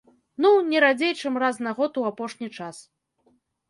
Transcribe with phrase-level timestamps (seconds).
[0.45, 2.85] Ну, не радзей чым раз на год у апошні час.